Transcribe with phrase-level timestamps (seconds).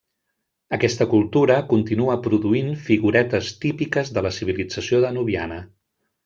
[0.77, 5.63] Aquesta cultura continua produint figuretes típiques de la civilització danubiana.